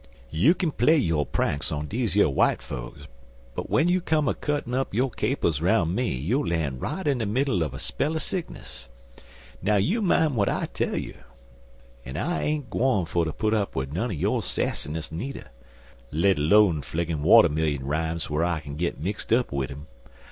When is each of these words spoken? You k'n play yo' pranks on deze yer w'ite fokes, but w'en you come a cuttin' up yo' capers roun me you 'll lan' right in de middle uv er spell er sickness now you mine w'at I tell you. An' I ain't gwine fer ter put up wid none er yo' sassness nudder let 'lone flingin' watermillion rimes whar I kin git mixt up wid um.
You 0.31 0.55
k'n 0.55 0.71
play 0.71 0.97
yo' 0.97 1.25
pranks 1.25 1.71
on 1.71 1.85
deze 1.85 2.15
yer 2.15 2.23
w'ite 2.25 2.59
fokes, 2.63 3.07
but 3.53 3.67
w'en 3.67 3.87
you 3.87 4.01
come 4.01 4.27
a 4.27 4.33
cuttin' 4.33 4.73
up 4.73 4.95
yo' 4.95 5.09
capers 5.11 5.61
roun 5.61 5.93
me 5.93 6.07
you 6.07 6.39
'll 6.39 6.47
lan' 6.47 6.79
right 6.79 7.05
in 7.05 7.19
de 7.19 7.25
middle 7.27 7.59
uv 7.61 7.71
er 7.75 7.77
spell 7.77 8.15
er 8.15 8.19
sickness 8.19 8.89
now 9.61 9.75
you 9.75 10.01
mine 10.01 10.29
w'at 10.29 10.49
I 10.49 10.65
tell 10.73 10.97
you. 10.97 11.17
An' 12.03 12.17
I 12.17 12.41
ain't 12.41 12.71
gwine 12.71 13.05
fer 13.05 13.25
ter 13.25 13.31
put 13.31 13.53
up 13.53 13.75
wid 13.75 13.93
none 13.93 14.09
er 14.09 14.13
yo' 14.13 14.41
sassness 14.41 15.11
nudder 15.11 15.51
let 16.11 16.39
'lone 16.39 16.81
flingin' 16.81 17.21
watermillion 17.21 17.85
rimes 17.85 18.27
whar 18.27 18.43
I 18.43 18.59
kin 18.61 18.77
git 18.77 18.99
mixt 18.99 19.31
up 19.31 19.51
wid 19.51 19.71
um. 19.71 19.85